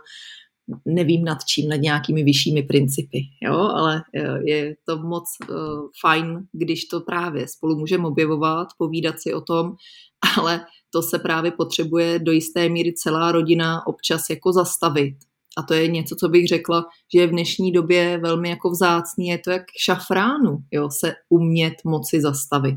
[0.86, 4.02] nevím nad čím, nad nějakými vyššími principy, jo, ale
[4.46, 5.56] je to moc uh,
[6.02, 9.72] fajn, když to právě spolu můžeme objevovat, povídat si o tom,
[10.38, 15.16] ale to se právě potřebuje do jisté míry celá rodina občas jako zastavit.
[15.58, 19.28] A to je něco, co bych řekla, že je v dnešní době velmi jako vzácný,
[19.28, 22.76] je to jak šafránu, jo, se umět moci zastavit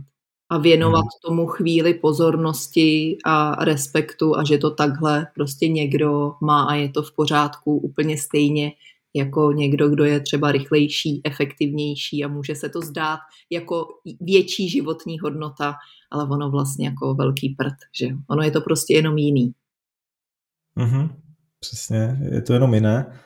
[0.54, 1.20] a věnovat hmm.
[1.24, 7.02] tomu chvíli pozornosti a respektu a že to takhle prostě někdo má a je to
[7.02, 8.72] v pořádku úplně stejně
[9.14, 13.18] jako někdo, kdo je třeba rychlejší, efektivnější a může se to zdát
[13.50, 13.88] jako
[14.20, 15.74] větší životní hodnota,
[16.10, 19.52] ale ono vlastně jako velký prd, že ono je to prostě jenom jiný.
[20.76, 21.08] Mm-hmm,
[21.60, 23.20] přesně, je to jenom jiné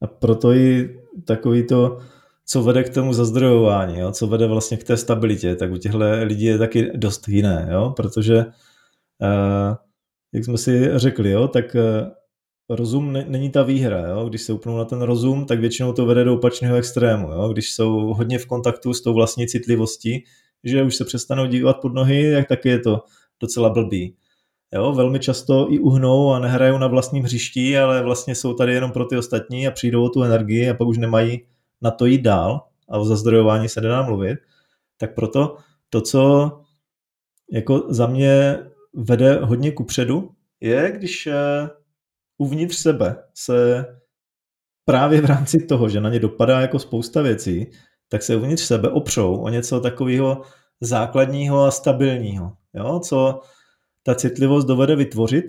[0.00, 2.00] a proto i takový to
[2.46, 4.12] co vede k tomu zazdrojování, jo?
[4.12, 7.92] co vede vlastně k té stabilitě, tak u těchto lidí je taky dost jiné, jo?
[7.96, 9.76] protože, uh,
[10.32, 11.48] jak jsme si řekli, jo?
[11.48, 12.08] tak uh,
[12.68, 14.08] rozum ne, není ta výhra.
[14.08, 14.28] Jo?
[14.28, 17.32] Když se upnou na ten rozum, tak většinou to vede do opačného extrému.
[17.32, 17.48] Jo?
[17.48, 20.24] Když jsou hodně v kontaktu s tou vlastní citlivostí,
[20.64, 23.02] že už se přestanou dívat pod nohy, tak taky je to
[23.40, 24.16] docela blbý.
[24.74, 28.92] Jo, velmi často i uhnou a nehrajou na vlastním hřišti, ale vlastně jsou tady jenom
[28.92, 31.40] pro ty ostatní a přijdou o tu energii a pak už nemají
[31.84, 34.38] na to jít dál a o zazdrojování se nedá mluvit,
[34.96, 35.56] tak proto
[35.90, 36.52] to, co
[37.52, 38.58] jako za mě
[38.94, 41.70] vede hodně kupředu, je, když eh,
[42.38, 43.86] uvnitř sebe se
[44.84, 47.70] právě v rámci toho, že na ně dopadá jako spousta věcí,
[48.08, 50.42] tak se uvnitř sebe opřou o něco takového
[50.80, 53.00] základního a stabilního, jo?
[53.00, 53.40] co
[54.02, 55.44] ta citlivost dovede vytvořit,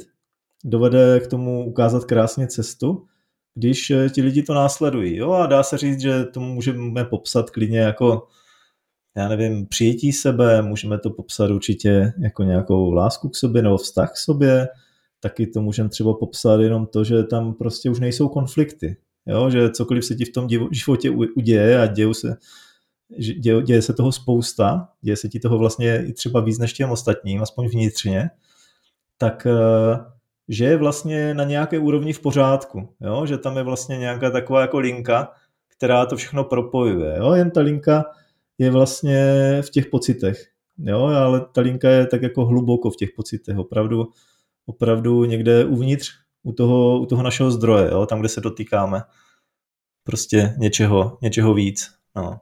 [0.64, 3.08] dovede k tomu ukázat krásně cestu
[3.56, 5.16] když eh, ti lidi to následují.
[5.16, 5.32] Jo?
[5.32, 8.28] A dá se říct, že to můžeme popsat klidně jako
[9.18, 14.12] já nevím, přijetí sebe, můžeme to popsat určitě jako nějakou lásku k sobě nebo vztah
[14.12, 14.68] k sobě,
[15.20, 19.50] taky to můžeme třeba popsat jenom to, že tam prostě už nejsou konflikty, jo?
[19.50, 22.38] že cokoliv se ti v tom životě uděje a děje se,
[23.40, 26.92] děje, děje se toho spousta, děje se ti toho vlastně i třeba víc než těm
[26.92, 28.30] ostatním, aspoň vnitřně,
[29.18, 30.15] tak eh,
[30.50, 33.26] že je vlastně na nějaké úrovni v pořádku, jo?
[33.26, 35.32] že tam je vlastně nějaká taková jako linka,
[35.78, 37.16] která to všechno propojuje.
[37.18, 37.34] Jo?
[37.34, 38.06] Jen ta linka
[38.58, 39.22] je vlastně
[39.62, 41.00] v těch pocitech, jo?
[41.00, 44.08] ale ta linka je tak jako hluboko v těch pocitech, opravdu,
[44.66, 46.12] opravdu někde uvnitř
[46.44, 48.06] u toho, u toho našeho zdroje, jo?
[48.06, 49.02] tam, kde se dotýkáme
[50.04, 51.92] prostě něčeho, něčeho víc.
[52.16, 52.40] No.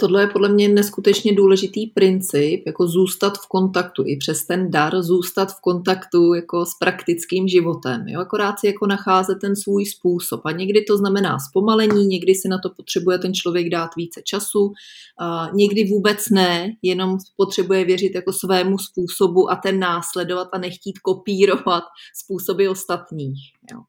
[0.00, 5.02] Tohle je podle mě neskutečně důležitý princip, jako zůstat v kontaktu, i přes ten dar
[5.02, 8.08] zůstat v kontaktu jako s praktickým životem.
[8.08, 8.20] Jo?
[8.20, 10.40] Akorát si jako nacházet ten svůj způsob.
[10.44, 14.72] A někdy to znamená zpomalení, někdy si na to potřebuje ten člověk dát více času,
[15.20, 20.98] a někdy vůbec ne, jenom potřebuje věřit jako svému způsobu a ten následovat a nechtít
[20.98, 21.84] kopírovat
[22.24, 23.38] způsoby ostatních.
[23.72, 23.80] Jo,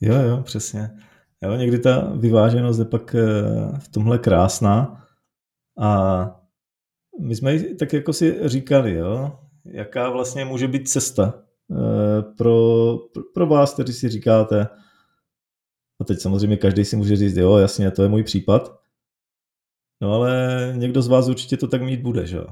[0.00, 0.90] jo, jo přesně.
[1.42, 3.22] Jo, někdy ta vyváženost je pak eh,
[3.78, 5.06] v tomhle krásná
[5.80, 6.40] a
[7.20, 12.96] my jsme tak jako si říkali, jo, jaká vlastně může být cesta eh, pro,
[13.34, 14.68] pro vás, kteří si říkáte,
[16.00, 18.80] a teď samozřejmě každý si může říct, jo, jasně, to je můj případ,
[20.00, 22.46] no ale někdo z vás určitě to tak mít bude, že jo.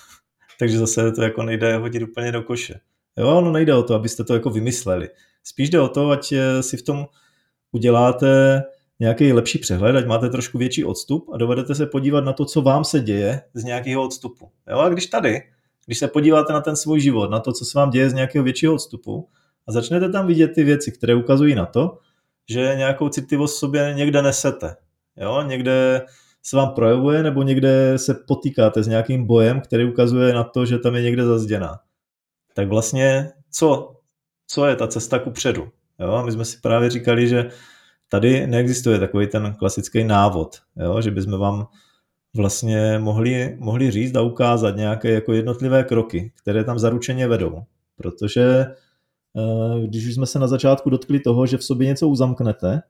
[0.58, 2.80] Takže zase to jako nejde hodit úplně do koše.
[3.16, 5.08] Jo, ono nejde o to, abyste to jako vymysleli.
[5.44, 7.06] Spíš jde o to, ať eh, si v tom
[7.74, 8.62] uděláte
[9.00, 12.62] nějaký lepší přehled, ať máte trošku větší odstup a dovedete se podívat na to, co
[12.62, 14.50] vám se děje z nějakého odstupu.
[14.70, 14.78] Jo?
[14.78, 15.42] A když tady,
[15.86, 18.44] když se podíváte na ten svůj život, na to, co se vám děje z nějakého
[18.44, 19.28] většího odstupu
[19.68, 21.98] a začnete tam vidět ty věci, které ukazují na to,
[22.50, 24.76] že nějakou citlivost sobě někde nesete.
[25.16, 25.42] Jo?
[25.46, 26.02] Někde
[26.42, 30.78] se vám projevuje nebo někde se potýkáte s nějakým bojem, který ukazuje na to, že
[30.78, 31.80] tam je někde zazděná.
[32.54, 33.96] Tak vlastně co?
[34.46, 35.68] Co je ta cesta ku předu?
[36.00, 36.12] Jo?
[36.12, 37.48] A my jsme si právě říkali, že
[38.08, 41.00] tady neexistuje takový ten klasický návod, jo?
[41.00, 41.66] že bychom vám
[42.36, 47.62] vlastně mohli, mohli říct a ukázat nějaké jako jednotlivé kroky, které tam zaručeně vedou.
[47.96, 48.66] Protože
[49.36, 52.82] eh, když jsme se na začátku dotkli toho, že v sobě něco uzamknete,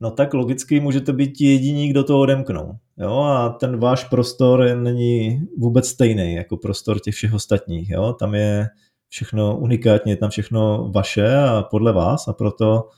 [0.00, 2.72] no tak logicky můžete být jediní, kdo to odemknou.
[2.98, 3.20] Jo?
[3.20, 7.90] A ten váš prostor není vůbec stejný jako prostor těch všech ostatních.
[7.90, 8.12] Jo?
[8.12, 8.68] Tam je
[9.12, 12.88] všechno unikátně, je tam všechno vaše a podle vás a proto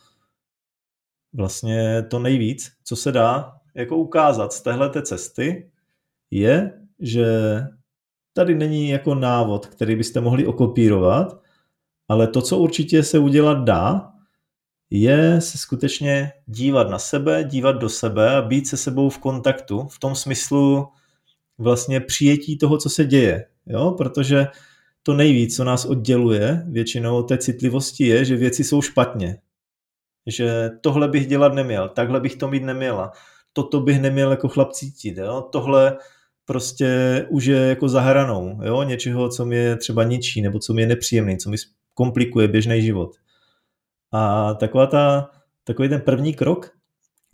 [1.33, 5.71] vlastně to nejvíc, co se dá jako ukázat z téhle cesty,
[6.31, 7.27] je, že
[8.33, 11.41] tady není jako návod, který byste mohli okopírovat,
[12.09, 14.13] ale to, co určitě se udělat dá,
[14.91, 19.87] je se skutečně dívat na sebe, dívat do sebe a být se sebou v kontaktu,
[19.91, 20.89] v tom smyslu
[21.59, 23.47] vlastně přijetí toho, co se děje.
[23.67, 23.95] Jo?
[23.99, 24.47] Protože
[25.07, 29.39] to nejvíc, co nás odděluje většinou té citlivosti, je, že věci jsou špatně.
[30.27, 33.13] Že tohle bych dělat neměl, takhle bych to mít neměla,
[33.53, 35.49] toto bych neměl jako chlap cítit, jo?
[35.53, 35.97] tohle
[36.45, 38.83] prostě už je jako za hranou, jo?
[38.83, 41.57] něčeho, co je třeba ničí, nebo co mi je nepříjemný, co mi
[41.95, 43.17] komplikuje běžný život.
[44.13, 45.31] A taková ta,
[45.65, 46.71] takový ten první krok,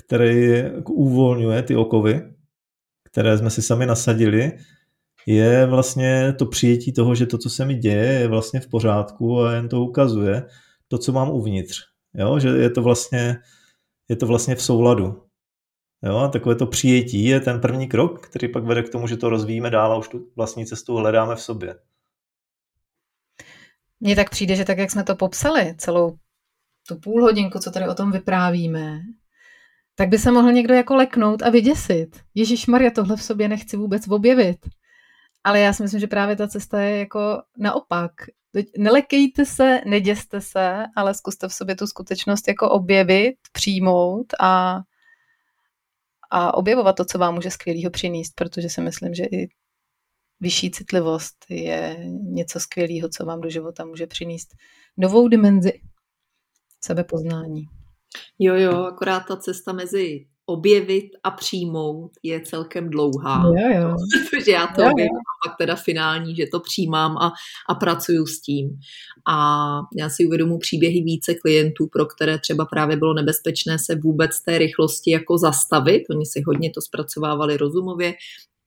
[0.07, 2.35] který jako uvolňuje ty okovy,
[3.03, 4.53] které jsme si sami nasadili,
[5.27, 9.41] je vlastně to přijetí toho, že to, co se mi děje, je vlastně v pořádku
[9.41, 10.47] a jen to ukazuje
[10.89, 11.83] to, co mám uvnitř.
[12.15, 12.39] Jo?
[12.39, 13.39] Že je to vlastně,
[14.09, 15.23] je to vlastně v souladu.
[16.03, 16.17] Jo?
[16.17, 19.29] A takové to přijetí je ten první krok, který pak vede k tomu, že to
[19.29, 21.79] rozvíjíme dál a už tu vlastní cestu hledáme v sobě.
[24.01, 26.17] Mně tak přijde, že tak, jak jsme to popsali, celou
[26.89, 29.01] tu půl hodinku, co tady o tom vyprávíme,
[29.95, 32.21] tak by se mohl někdo jako leknout a vyděsit.
[32.35, 34.57] Ježíš Maria, tohle v sobě nechci vůbec objevit.
[35.45, 38.13] Ale já si myslím, že právě ta cesta je jako naopak.
[38.79, 44.81] Nelekejte se, neděste se, ale zkuste v sobě tu skutečnost jako objevit, přijmout a,
[46.31, 49.49] a objevovat to, co vám může skvělého přinést, protože si myslím, že i
[50.41, 54.49] vyšší citlivost je něco skvělého, co vám do života může přinést
[54.97, 55.81] novou dimenzi
[56.85, 57.65] sebepoznání.
[58.39, 63.43] Jo, jo, akorát ta cesta mezi objevit a přijmout je celkem dlouhá.
[63.47, 63.95] Jo, jo.
[64.31, 67.33] Protože já to jo, objevím a pak teda finální, že to přijímám a,
[67.69, 68.79] a pracuju s tím.
[69.29, 69.37] A
[69.97, 74.59] já si uvědomu příběhy více klientů, pro které třeba právě bylo nebezpečné se vůbec té
[74.59, 76.03] rychlosti jako zastavit.
[76.11, 78.15] Oni si hodně to zpracovávali rozumově,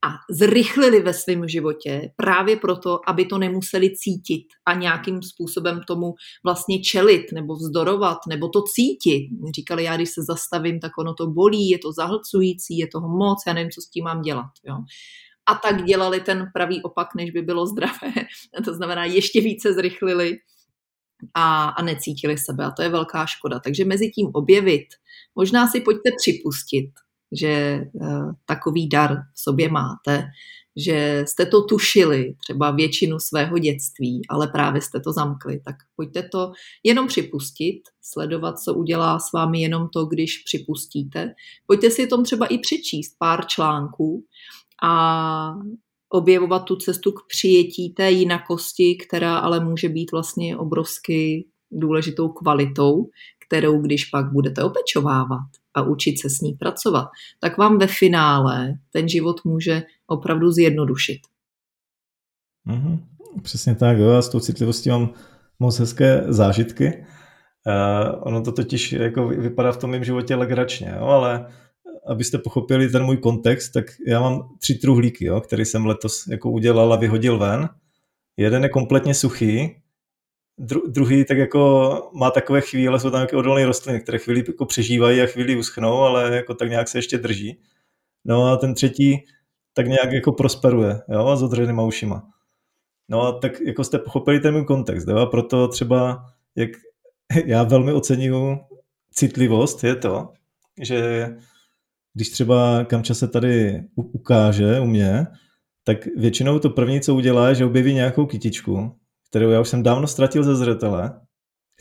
[0.06, 6.14] a zrychlili ve svém životě právě proto, aby to nemuseli cítit a nějakým způsobem tomu
[6.46, 9.30] vlastně čelit nebo vzdorovat nebo to cítit.
[9.56, 13.44] Říkali, já když se zastavím, tak ono to bolí, je to zahlcující, je toho moc,
[13.48, 14.52] já nevím, co s tím mám dělat.
[14.64, 14.76] Jo.
[15.46, 18.14] A tak dělali ten pravý opak, než by bylo zdravé.
[18.66, 20.38] to znamená, ještě více zrychlili
[21.34, 22.66] a, a necítili sebe.
[22.66, 23.60] A to je velká škoda.
[23.60, 24.86] Takže mezi tím objevit,
[25.36, 26.92] možná si pojďte připustit,
[27.40, 30.24] že uh, takový dar v sobě máte,
[30.76, 36.24] že jste to tušili třeba většinu svého dětství, ale právě jste to zamkli, tak pojďte
[36.24, 36.52] to
[36.84, 41.34] jenom připustit, sledovat, co udělá s vámi jenom to, když připustíte.
[41.68, 44.26] Pojďte si tom třeba i přečíst pár článků
[44.84, 45.54] a
[46.10, 53.10] objevovat tu cestu k přijetí té jinakosti, která ale může být vlastně obrovsky důležitou kvalitou,
[53.48, 57.08] kterou když pak budete opečovávat a učit se s ní pracovat,
[57.40, 61.20] tak vám ve finále ten život může opravdu zjednodušit.
[62.68, 63.00] Mm-hmm.
[63.42, 64.10] Přesně tak, jo.
[64.10, 65.14] Já s tou citlivostí mám
[65.60, 67.06] moc hezké zážitky.
[67.68, 71.46] Uh, ono to totiž jako vypadá v tom mém životě legračně, jo, ale
[72.08, 76.52] abyste pochopili ten můj kontext, tak já mám tři truhlíky, jo, který jsem letos jako
[76.52, 77.70] udělal a vyhodil ven.
[78.38, 79.76] Jeden je kompletně suchý,
[80.58, 84.66] Dru, druhý tak jako má takové chvíle, jsou tam nějaké odolné rostliny, které chvíli jako
[84.66, 87.60] přežívají a chvíli uschnou, ale jako tak nějak se ještě drží.
[88.26, 89.26] No a ten třetí
[89.74, 92.28] tak nějak jako prosperuje, jo, s odřenýma ušima.
[93.10, 96.70] No a tak jako jste pochopili ten můj kontext, jo, a proto třeba, jak
[97.46, 98.58] já velmi oceňuju
[99.12, 100.30] citlivost, je to,
[100.82, 101.30] že
[102.14, 105.28] když třeba Kamča se tady ukáže u mě,
[105.84, 108.96] tak většinou to první, co udělá, je, že objeví nějakou kytičku,
[109.34, 111.22] kterou já už jsem dávno ztratil ze zřetele,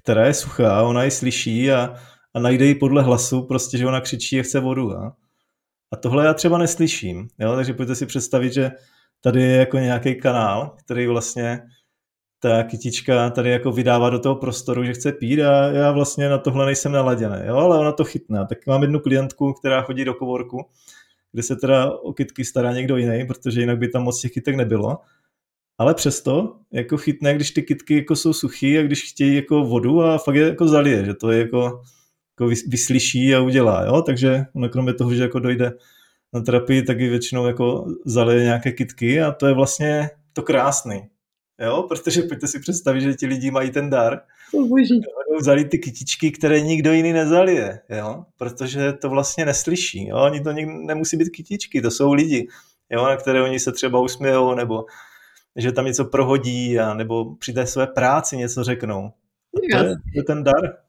[0.02, 1.94] která je suchá, ona ji slyší a,
[2.34, 4.92] a najde ji podle hlasu, prostě, že ona křičí a chce vodu.
[4.92, 5.16] A,
[5.92, 7.56] a tohle já třeba neslyším, jo?
[7.56, 8.70] takže pojďte si představit, že
[9.20, 11.62] tady je jako nějaký kanál, který vlastně
[12.40, 16.38] ta kytička tady jako vydává do toho prostoru, že chce pít a já vlastně na
[16.38, 17.56] tohle nejsem naladěný, jo?
[17.56, 18.46] ale ona to chytne.
[18.46, 20.66] Tak mám jednu klientku, která chodí do kovorku,
[21.32, 24.56] kde se teda o kytky stará někdo jiný, protože jinak by tam moc těch kytek
[24.56, 24.98] nebylo
[25.82, 30.02] ale přesto jako chytne, když ty kytky jako jsou suchý a když chtějí jako vodu
[30.02, 31.82] a fakt je jako zalije, že to je jako,
[32.40, 34.02] jako vyslyší a udělá, jo?
[34.02, 35.72] takže ono kromě toho, že jako dojde
[36.32, 41.02] na terapii, tak i většinou jako zalije nějaké kytky a to je vlastně to krásný,
[41.60, 44.20] jo, protože pojďte si představit, že ti lidi mají ten dar,
[45.40, 50.52] vzali ty kytičky, které nikdo jiný nezalije, jo, protože to vlastně neslyší, jo, oni to
[50.86, 52.48] nemusí být kytičky, to jsou lidi,
[52.90, 54.84] jo, na které oni se třeba usmějou, nebo
[55.56, 59.10] že tam něco prohodí a nebo při té své práci něco řeknou.
[59.70, 60.82] To je, to je ten dar.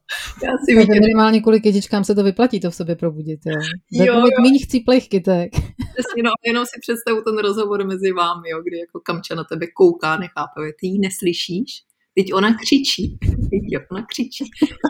[0.43, 3.39] Já si tak minimálně kvůli kytičkám se to vyplatí to v sobě probudit.
[3.45, 3.61] Jo.
[3.91, 4.41] jo, jo.
[4.41, 5.51] méně chcíplých kytek.
[5.93, 9.67] Přesně, no, jenom si představu ten rozhovor mezi vámi, jo, kdy jako Kamča na tebe
[9.67, 11.83] kouká, nechápe, ty ji neslyšíš?
[12.15, 13.17] Teď ona křičí.
[13.21, 14.43] Teď jo, ona křičí.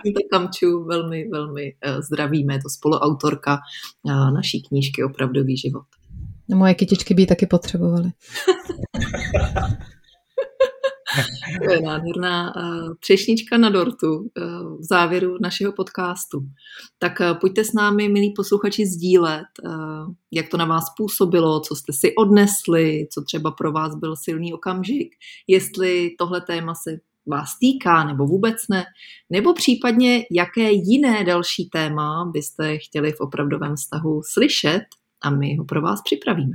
[0.03, 2.53] Tímto Kamču velmi, velmi uh, zdravíme.
[2.53, 3.57] Je to spoluautorka
[4.03, 5.85] uh, naší knížky Opravdový život.
[6.49, 8.11] No, moje kytičky by ji taky potřebovaly.
[11.65, 14.25] to je nádherná uh, třešnička na dortu uh,
[14.79, 16.41] v závěru našeho podcastu.
[16.99, 19.45] Tak uh, pojďte s námi, milí posluchači, sdílet,
[20.31, 24.53] jak to na vás působilo, co jste si odnesli, co třeba pro vás byl silný
[24.53, 25.15] okamžik,
[25.47, 28.85] jestli tohle téma se vás týká nebo vůbec ne,
[29.29, 34.83] nebo případně jaké jiné další téma byste chtěli v opravdovém vztahu slyšet
[35.23, 36.53] a my ho pro vás připravíme.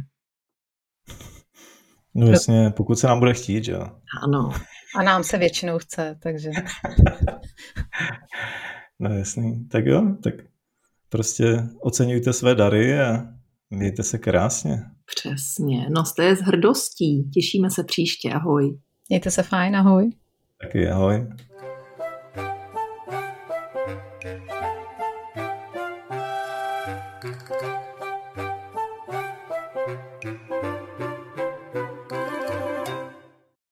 [2.14, 3.86] No jasně, pokud se nám bude chtít, že jo.
[4.22, 4.50] Ano.
[4.96, 6.50] A nám se většinou chce, takže...
[8.98, 10.34] no jasný, tak jo, tak
[11.08, 13.24] prostě oceňujte své dary a
[13.70, 14.82] mějte se krásně.
[15.16, 17.30] Přesně, noste je s hrdostí.
[17.30, 18.78] Těšíme se příště, ahoj.
[19.08, 20.10] Mějte se fajn, ahoj.
[20.62, 21.26] Taky ahoj.